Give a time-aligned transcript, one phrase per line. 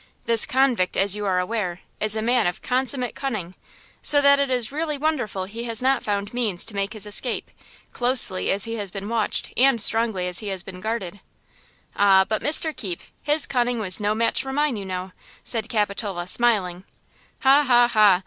[0.25, 3.53] This convict, as you are aware, is a man of consummate cunning,
[4.01, 7.51] so that it is really wonderful he has not found means to make his escape,
[7.93, 11.19] closely as he has been watched and strongly as he has been guarded."
[11.95, 12.75] "Ah, but Mr.
[12.75, 15.11] Keepe, his cunning was no match for mine, you know!"
[15.43, 16.83] said Capitola, smiling.
[17.41, 18.19] "Ha ha ha!